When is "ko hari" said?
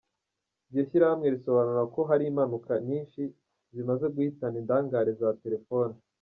1.93-2.23